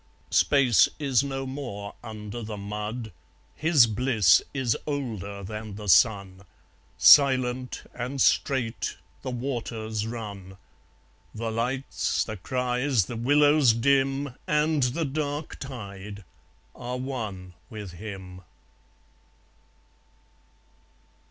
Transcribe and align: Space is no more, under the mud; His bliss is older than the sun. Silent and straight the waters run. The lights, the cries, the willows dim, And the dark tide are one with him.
Space 0.31 0.89
is 0.97 1.23
no 1.23 1.45
more, 1.45 1.93
under 2.03 2.41
the 2.41 2.57
mud; 2.57 3.11
His 3.53 3.85
bliss 3.85 4.41
is 4.51 4.75
older 4.87 5.43
than 5.43 5.75
the 5.75 5.87
sun. 5.87 6.41
Silent 6.97 7.83
and 7.93 8.19
straight 8.19 8.97
the 9.21 9.29
waters 9.29 10.07
run. 10.07 10.57
The 11.35 11.51
lights, 11.51 12.23
the 12.23 12.37
cries, 12.37 13.05
the 13.05 13.15
willows 13.15 13.73
dim, 13.73 14.33
And 14.47 14.81
the 14.81 15.05
dark 15.05 15.59
tide 15.59 16.23
are 16.73 16.97
one 16.97 17.53
with 17.69 17.91
him. 17.91 18.41